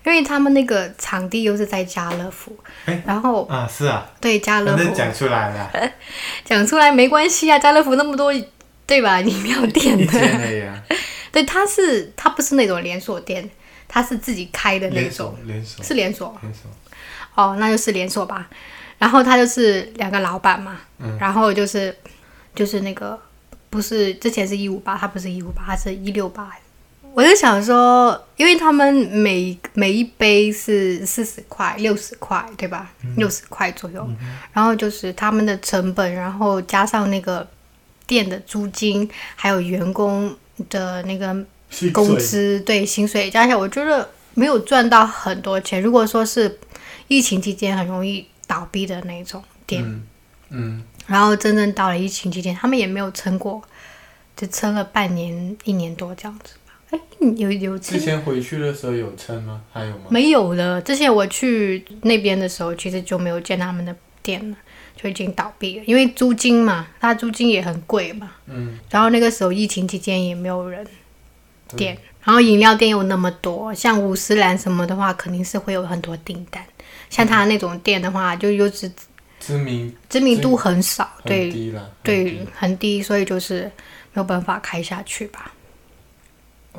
[0.04, 4.94] 因为他们那个场地又是在家乐福，哎然后啊，是啊，对家乐福。
[4.94, 5.70] 讲出来了，
[6.44, 8.32] 讲出来没关系啊，家乐福那么多，
[8.86, 9.20] 对吧？
[9.20, 10.72] 饮料店的，
[11.32, 13.48] 对，它是它不是那种连锁店，
[13.94, 16.70] 它是自己开的那连种锁，连锁是连锁连锁，
[17.34, 18.48] 哦，那就是连锁吧。
[18.98, 21.94] 然后他就是两个老板嘛，嗯然后就是
[22.54, 23.20] 就是那个
[23.68, 26.50] 不是之前是一五八，他不是一五八，他是一六八。
[27.12, 32.90] 我就想说，因为他们每每一杯是四十块、六十块，对吧？
[33.04, 34.08] 嗯六十块左右。
[34.54, 37.46] 然后就是他们的成本，然后加上那个
[38.06, 40.34] 店的租金，还有员工
[40.70, 41.46] 的那个薪
[41.92, 45.82] 工资对薪水加起来，我觉得没有赚到很多钱。
[45.82, 46.58] 如果说是
[47.08, 50.02] 疫情期间很容易倒闭的那种店，嗯
[50.50, 53.62] 嗯，然后真正到了疫情期间，他们也没有撑过，
[54.36, 56.98] 就撑了半年、一年多这样子吧。
[57.20, 59.62] 嗯有有之前回去的时候有撑吗？
[59.72, 60.04] 还有吗？
[60.10, 60.82] 没有了。
[60.82, 64.56] 之前我去那边的时候，其实就没有见他们的店了，
[64.94, 68.32] 就已经倒闭了，因为租金嘛，它租金也很贵嘛。
[68.46, 70.90] 嗯，然后那个时候疫情期间也没有人对
[71.76, 76.64] 店，然后饮料店又那么多，像五十兰什么的话，肯定是会有很多订单。
[77.10, 78.90] 像他那种店的话，就优质
[79.38, 81.90] 知名知名度很少，很对低了。
[82.02, 83.64] 对，很低，所以就是
[84.12, 85.52] 没有办法开下去吧。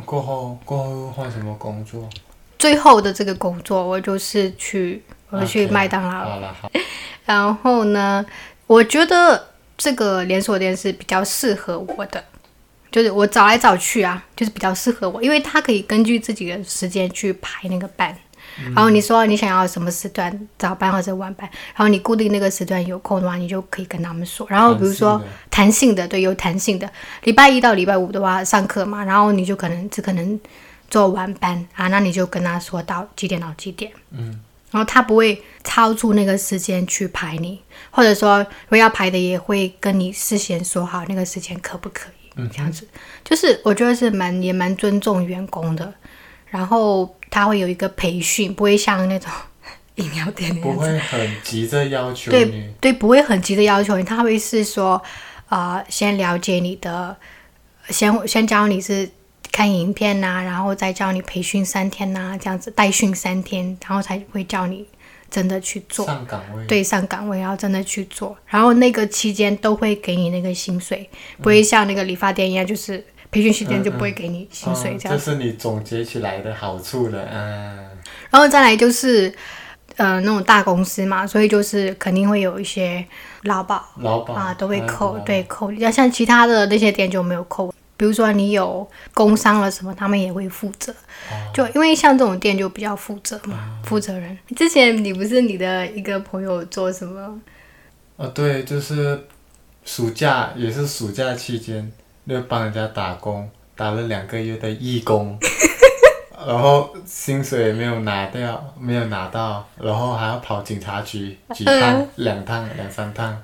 [0.05, 2.09] 过后过后换什么工作？
[2.57, 6.29] 最后的这个工作，我就是去，我去麦当劳了。
[6.29, 6.71] 好了，好，
[7.25, 8.25] 然后呢，
[8.65, 12.23] 我觉得这个连锁店是比较适合我的，
[12.93, 18.15] 就是我找来找去啊，就是比较适合我，因为他可以根据自己的时间去排那个班。
[18.75, 24.45] 然后你说你想要什么时段，早班或者晚班，然后你固定那个时段有空的话，你就可以跟他们说。
[24.47, 26.87] 然后比如说弹性的，对，有弹性的，
[27.23, 30.39] 礼拜一到礼拜五的话上课嘛，然后你就可能只可能
[30.87, 33.91] 做晚班啊，那你就跟他说到几点到几点。
[34.11, 42.87] 嗯，然后他不会超出那个时间去排你，或者说如果要排的也会跟你事先说好那个时间可不可以，嗯这样子，
[43.23, 45.93] 就是我觉得是蛮也蛮尊重员工的，
[46.47, 49.31] 然后他会有一个培训，不会像那种
[49.95, 52.73] 饮料店那不样子，会很急着要求对你。
[52.81, 55.01] 对，不会很急着要求你，他会是说，
[55.49, 57.15] 呃，先了解你的，
[57.89, 59.09] 先先教你是
[59.51, 64.87] 看影片呐、然后再教你培训三天呐、这样子代训三天，然后才会叫你
[65.33, 66.05] 真的去做。
[66.05, 75.25] 上岗位，对上岗位，然后真的去做，然后那个期间都会给你那个薪水，不会像那个理发店一样，就是培训期间就不会给你薪水嗯这样子。
[75.25, 77.77] 这是你总结起来的好处了，嗯，
[78.29, 79.33] 然后再来就是，
[79.95, 83.03] 呃，那种大公司嘛，所以就是肯定会有一些
[83.45, 85.71] 劳保劳保啊都会扣，对扣。
[85.73, 90.93] 要像其他的那些店就没有扣，比如说你有工伤了什么，他们也会负责。
[91.53, 94.37] 就因为像这种店就比较负责嘛，负责人。
[94.57, 97.39] 之前你不是你的一个朋友做什么？
[98.17, 99.17] 哦，对，就是
[99.85, 101.89] 暑假也是暑假期间，
[102.27, 105.39] 就帮人家打工，打了两个月的义工，
[106.45, 113.41] 然后薪水也没有拿掉，没有拿到，然后还要跑警察局几趟、两趟、两三趟，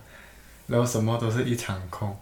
[0.68, 2.14] 然后什么都是一场空。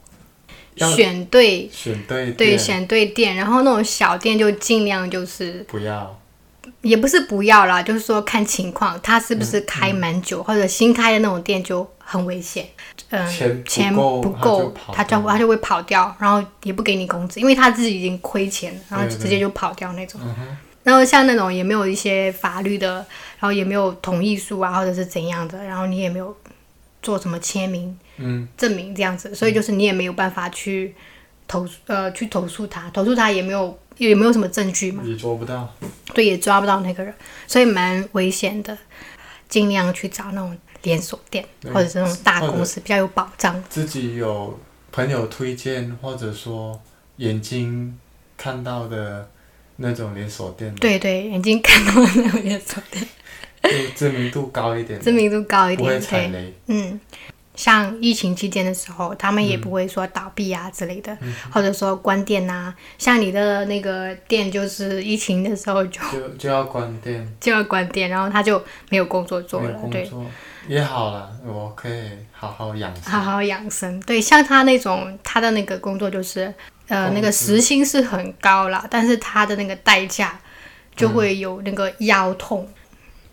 [0.77, 6.19] 要选对选对对，选对店，然后那种小店就尽量就是，不要，
[6.81, 12.67] 也不是不要啦，就是说看情况，他是不是开蛮嗯久，或者新开的那种店就很危险。
[13.09, 19.19] 嗯，钱钱不不够够他就跑，他就会跑掉，然后也不给你工资，因为他自己已经亏钱了，然后对对。
[19.21, 20.19] 直接就跑掉那种。
[20.83, 26.35] 然后像那种也没有一些法律的，然后也没有同意书啊，或者是怎样的，然后你也没有
[27.01, 30.93] 做什么签名嗯，证明这样子，所以就是你也没有办法去
[31.47, 35.73] 投呃去投诉他，投诉他也没有也没有什么证据嘛，也抓不到，
[36.13, 37.13] 对，也抓不到那个人，
[37.47, 38.77] 所以蛮危险的。
[39.49, 43.63] 尽量去找那种连锁店或者是那种大公司，比较有保障。
[43.69, 44.59] 自己有
[44.91, 46.77] 朋友推荐，或者说
[47.15, 47.97] 眼睛
[48.35, 49.29] 看到的
[49.77, 53.07] 那种连锁店，对对，眼睛看到的那种连锁店，
[53.63, 56.53] 就知名度高一点，知名度高一不会踩雷。
[56.65, 56.99] 嗯。
[57.57, 61.17] 像疫情期间的时候，他们也不会说倒闭啊之类的，
[61.51, 62.73] 或者说关店啊。
[62.97, 70.09] 像你的那个店，就是疫情的时候就就就要关店， 就要关店，然后他就没有工作做了，对，
[70.67, 73.21] 也好了，我可以好好养好生。
[73.21, 73.99] 好养生。
[74.01, 76.53] 对，像他那种他的那个工作就是，
[76.87, 80.39] 呃，那个时薪是很高了，但是他的那个代价
[80.95, 82.67] 就会有那个腰痛。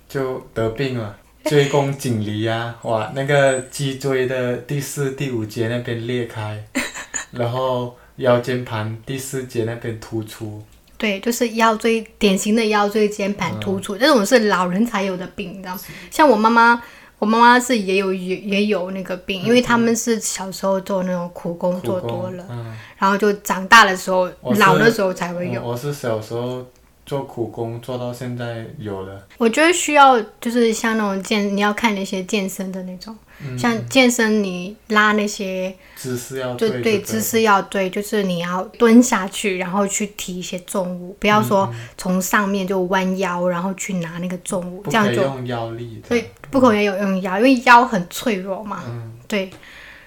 [0.08, 6.64] 就得病了，椎弓颈离啊，哇，那个脊椎的第四、第五节那边裂开，
[7.32, 10.62] 然后腰间盘第四节那边突出，
[10.96, 15.80] 对，就是腰椎典型的腰椎间盘突出，这种是老人才有的病，你知道吗？
[16.10, 16.82] 像我妈妈，
[17.18, 25.60] 我妈妈是也有也也有那个病，因为他们是小时候做那种苦工做多了，嗯，然后就长大的时候老的时候才会有。
[25.62, 26.64] 我我是小时候
[27.06, 33.14] 做苦工做到现在有了，我觉得需要就是像那种健，你要看那些健身的那种，
[33.44, 33.58] 嗯。
[33.58, 46.08] 像健身你拉那些，姿势要就对对姿势要对，就是你要蹲下去，然后去提一些重物，不要说从上面就弯腰，然后去拿那个重物，不这样就可以用腰力的。
[46.08, 48.82] 对，不可以有用腰，因为腰很脆弱嘛。
[48.86, 49.12] 嗯。
[49.28, 49.50] 对，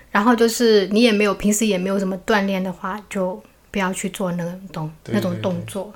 [0.10, 3.40] 然后就是你也没有平时也没有什么锻炼的话，就
[3.70, 5.94] 不要去做那个动对那种对动作，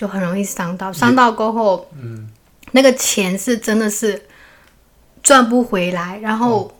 [0.00, 0.90] 就很容易伤到。
[0.90, 2.26] 伤到过后，嗯，
[2.72, 4.22] 那个钱是真的是
[5.22, 6.78] 赚不回来，然哦后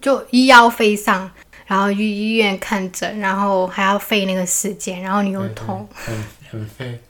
[0.00, 1.28] 就医药费上，
[1.66, 6.14] 然后去医院看诊，然后还要费那个时间，然后你又痛，很
[6.52, 7.00] 很费。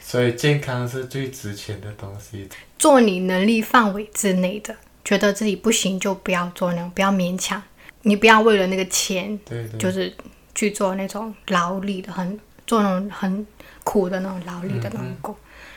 [0.00, 2.48] 所以健康是最值钱的东西。
[2.78, 4.74] 做你能力范围之内的，
[5.04, 7.62] 觉得自己不行就不要做那种，不要勉强。
[8.00, 10.10] 你不要为了那个钱，对对，就是
[10.54, 13.46] 去做那种劳力的，很做那种很
[13.84, 15.34] 苦的那种劳力的那种工。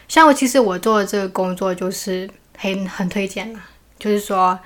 [0.08, 3.62] 像我其实我做的这个工作就是很很推荐啦，
[3.98, 4.60] 就是说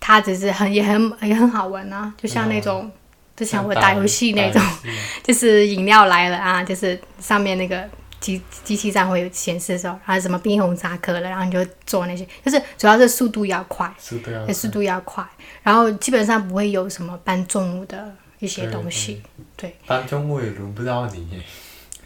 [0.00, 2.90] 它只是很也很也很好玩啊，就像那种
[3.36, 4.62] 之前我打游戏那种，
[5.22, 7.88] 就是饮料来了啊，就是上面那个。
[8.20, 15.22] 机机器上会有显示说，然后什么冰红茶可乐，然后你就做那些，就是主要是速度要快，速度要速度要快，
[15.62, 19.22] 然后基本上不会有什么搬重物的一些东西，
[19.58, 19.76] 对。
[19.86, 21.42] 搬重物也轮不到你。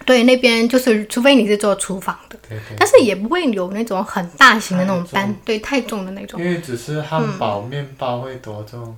[0.09, 2.77] 对，那边就是除非你是做厨房的，对对。
[2.79, 6.41] 但是也不会有那种很大型的那种班，对，太重的那种。
[6.41, 8.97] 因为只是汉堡、面包会多重。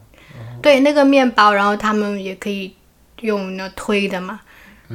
[0.62, 2.72] 对，那个面包，然后他们也可以
[3.22, 4.38] 用那推的嘛。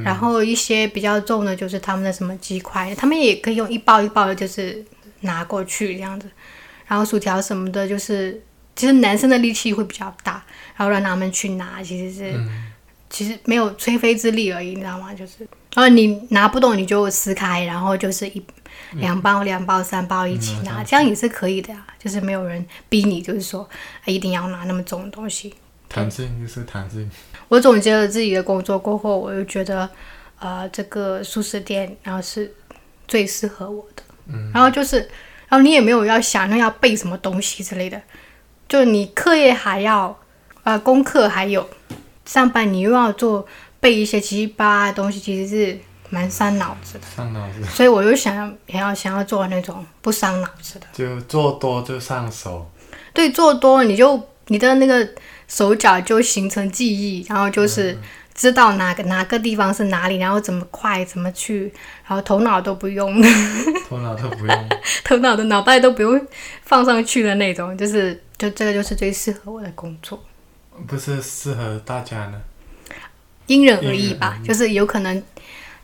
[0.06, 4.82] 然后一些比较重的，就是他们的什么鸡块，他们也可以用一包一包的，就是
[5.20, 6.32] 拿过去这样子。
[6.88, 8.42] 然后薯条什么的，就是
[8.74, 10.42] 其实男生的力气会比较大，
[10.78, 12.34] 然后让他们去拿，其实是
[13.10, 15.14] 其实没有吹飞之力而已，你知道吗？
[15.14, 18.44] 就是，然后你拿不动你就撕开，然后就是一
[18.94, 21.86] 两包、两包、三包一起拿，这样也是可以的呀。
[22.00, 23.68] 就是没有人逼你，就是说
[24.06, 25.54] 一定要拿那么重的东西。
[25.90, 27.10] 弹性就是弹性。
[27.48, 29.90] 我总结了自己的工作过后，我就觉得，
[30.40, 32.54] 呃，这个素食店然后是
[33.08, 34.04] 最适合我的。
[34.28, 34.52] 嗯。
[34.54, 35.00] 然后就是，
[35.48, 38.00] 然后你也没有要想那要背什么东西之类的，
[38.70, 40.16] 就你课业还要，
[40.64, 41.68] 呃，功课还有，
[42.26, 43.48] 上班你又要做
[43.86, 45.80] 背一些七七八八的东西，其实是
[46.10, 47.02] 蛮伤脑子的。
[47.16, 47.64] 伤脑子。
[47.66, 50.88] 所以我就想要，想要想要做那种不伤脑子的。
[50.92, 52.68] 就做多就上手。
[53.14, 55.08] 对，做多你就你的那个。
[55.48, 57.96] 手脚就形成记忆，然后就是
[58.34, 61.72] 知道哪个哪个地方是哪里，然后怎么快怎么去，
[62.04, 63.22] 然后头脑都不用，
[63.88, 64.70] 头脑都不用，
[65.06, 66.20] 头脑的脑袋都不用
[66.64, 70.20] 放上去的那种，就是就这个就是最适合我的工作，
[70.88, 72.42] 不是适合大家呢，
[73.48, 75.22] 因人而异吧，就是有可能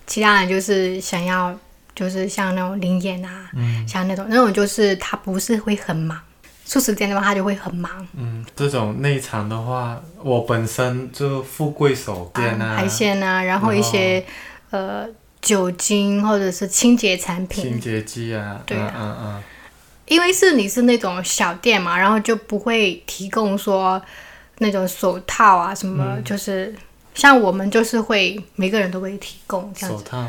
[0.08, 1.58] 其他人就是想要
[1.96, 6.20] 就是像那种灵演啊，嗯，像那种那种就是他不是会很忙。
[6.66, 8.08] 出时间的话，他就会很忙。
[8.16, 14.24] 嗯，这种内场的话，我本身就富贵手店啊，海鲜啊，然后一些
[14.70, 15.06] 呃
[15.42, 19.44] 酒精或者是清洁产品，清洁剂啊，对，嗯嗯。
[20.08, 24.02] 因为是你是那种小店嘛，然后就不会提供说
[24.60, 26.74] 那种手套啊什么，就是
[27.14, 30.04] 像我们就是会每个人都会提供这样子。
[30.04, 30.28] 手套，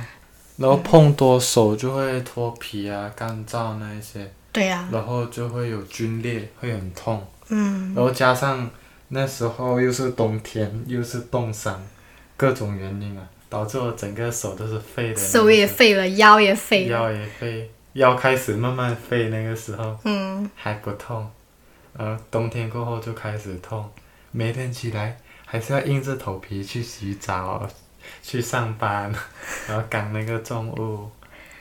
[0.56, 4.30] 然后碰多手就会脱皮啊，干燥那一些。
[4.52, 7.26] 对呀，然后就会有皲裂，会很痛。
[7.48, 8.68] 嗯，然后加上
[9.08, 11.82] 那时候又是冬天，又是冻伤，
[12.36, 15.16] 各种原因啊，导致我整个手都是废的。
[15.16, 16.98] 手也废了，腰也废了。
[16.98, 21.26] 腰也废，腰开始慢慢废，那个时候，嗯，还不痛，
[21.96, 23.88] 呃，冬天过后就开始痛，
[24.32, 25.16] 每天起来
[25.52, 27.68] 还是要硬着头皮去洗澡，
[28.22, 29.12] 去上班，
[29.68, 31.10] 然后赶那个重物，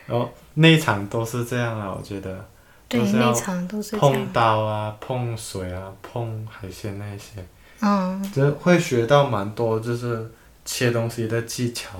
[0.06, 2.42] 然后那场都是这样啊，我觉得。
[2.88, 7.44] 对，那场都是碰刀啊，碰水啊，碰海鲜那些，
[7.82, 10.32] 嗯，就会学到蛮多，就是
[10.64, 11.90] 切东西的技巧，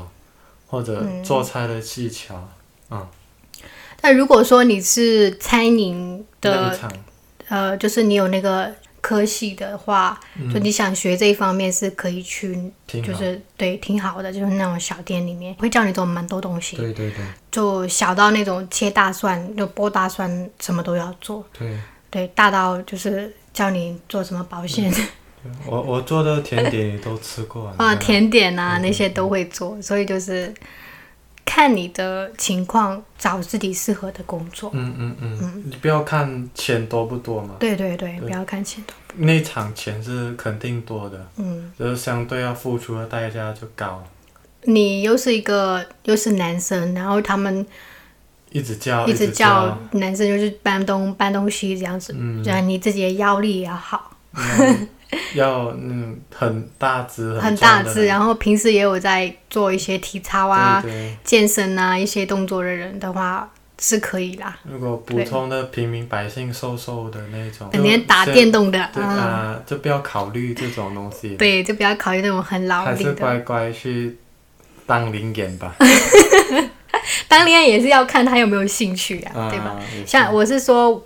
[0.68, 2.48] 或者做菜的技巧，
[2.90, 3.06] 嗯。
[4.00, 6.74] 但如果说你是餐饮的，
[7.48, 8.74] 呃，就是你有那个。
[9.02, 10.18] 科系的话，
[10.50, 16.76] 就你想学这一方面是可以去，就是对，挺好的，就是那种小店里面会教你做蛮多东西。
[16.76, 17.24] 对对对。
[17.50, 21.44] 就小到那种切大蒜，就剥大蒜，什么都要做。
[21.58, 21.76] 对。
[22.08, 24.90] 对，大到就是教你做什么保险。
[25.66, 30.54] 我我做的甜点你都吃过 啊，甜点啊那些都会做，所以就是。
[31.54, 34.70] 看你的情况，找自己适合的工作。
[34.72, 37.56] 嗯嗯嗯，你不要看钱多不多嘛。
[37.60, 38.94] 对对对，不要看钱多。
[39.16, 44.02] 那场钱是肯定多的，嗯，就是相对要付出的代价就高。
[44.62, 47.66] 你又是一个又是男生，然后他们
[48.50, 54.16] 一直叫一直叫男生就是搬东搬东西这样子，嗯，然后你自己的腰力也要好。
[55.34, 60.82] 要嗯很大只很大只，然后平时也有在做一些体操啊、
[61.22, 64.58] 健身啊一些动作的人的话是可以啦。
[64.64, 71.36] 如果普通的平民百姓瘦瘦的那种，整天打电动的啊，就不要考虑这种东西。
[71.36, 73.10] 对，就不要考虑那种很劳力的。
[73.10, 74.16] 还是乖乖去
[74.86, 75.74] 当零演吧。
[77.28, 79.78] 当零演也是要看他有没有兴趣啊，对吧？
[80.06, 81.04] 像我是说。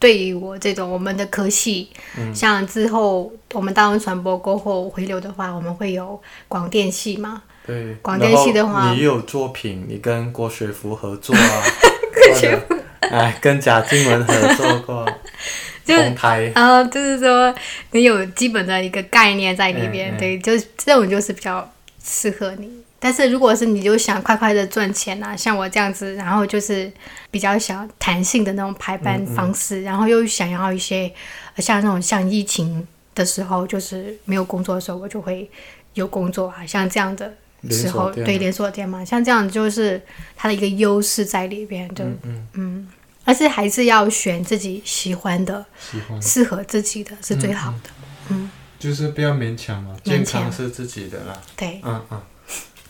[0.00, 1.90] 对于我这种我们的科系，
[2.34, 11.62] 像之后我们大众传播过后回流的话，我们会有广电系嘛，对，广电系的话你有作品，你跟郭学福合作啊，
[12.26, 12.74] 郭学福。
[13.00, 15.04] 哎，跟贾静雯合作过，
[15.84, 16.14] 就是
[16.54, 17.52] 然后就是说
[17.90, 21.68] 你有基本的一个概念在里边，对，就是这种就是比较
[22.04, 22.70] 适合你。
[23.00, 26.92] 但是如果是你就想快快的赚钱啊，像我这样子，然后就是
[27.30, 31.10] 比较想弹性的那种排班方式，然后又想要一些
[31.56, 35.50] 呃像那种像疫情的时候，就是没有工作的时候，我就会
[35.94, 37.34] 有工作啊，像这样的
[37.70, 40.00] 时候，连对连锁店嘛，像这样就是
[40.36, 42.88] 它的一个优势在里边，就嗯嗯，
[43.24, 47.90] 而是还是要选自己喜欢的、喜欢，适合自己的是最好的。
[48.28, 48.50] 嗯。
[48.78, 52.18] 就是不要勉强嘛，勉健强康是自己的啦，对，嗯嗯，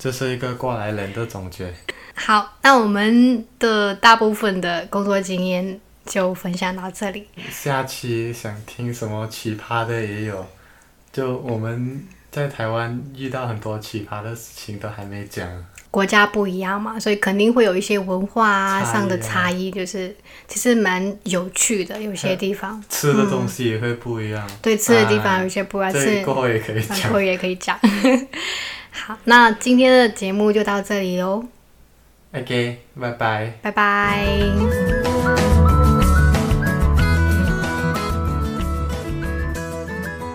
[0.01, 1.71] 这是一个过来人的总结，
[2.15, 7.29] 好，那我们的大部分的工作经验就分享到这里。
[7.51, 10.47] 下期想听什么奇葩的也有，
[11.13, 15.47] 就我们在台湾遇到很多奇葩的事情都还没讲，
[15.91, 20.17] 国家不一样嘛，所以肯定会有一些文化上的差异，就是
[20.49, 22.01] 其实蛮有趣的。
[22.01, 26.99] 有些地方 吃的东西也会不一样，对吃的地方啊有些不一样，这是过后也可以讲。
[27.03, 27.21] 过后。
[27.21, 27.79] 也可以讲。
[29.07, 31.45] 好，那今天的节目就到这里喽
[32.35, 33.53] ，OK，拜拜。
[33.63, 35.00] 拜拜。